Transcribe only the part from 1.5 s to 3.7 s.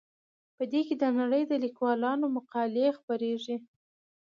لیکوالو مقالې خپریږي.